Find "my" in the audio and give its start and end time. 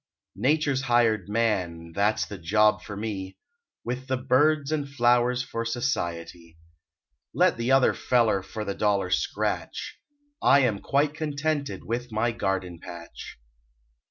12.11-12.31